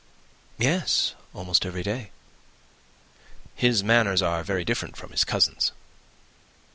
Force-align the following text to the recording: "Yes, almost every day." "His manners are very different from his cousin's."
"Yes, 0.57 1.13
almost 1.31 1.63
every 1.63 1.83
day." 1.83 2.09
"His 3.53 3.83
manners 3.83 4.23
are 4.23 4.41
very 4.41 4.65
different 4.65 4.97
from 4.97 5.11
his 5.11 5.23
cousin's." 5.23 5.73